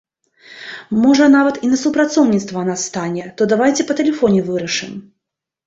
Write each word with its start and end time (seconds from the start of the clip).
Можа 1.03 1.27
нават 1.37 1.59
і 1.67 1.69
на 1.73 1.77
супрацоўніцтва 1.83 2.65
нас 2.71 2.87
стане, 2.91 3.29
то 3.39 3.51
давайце 3.55 3.81
па 3.93 3.99
тэлефоне 4.03 4.41
вырашым. 4.51 5.01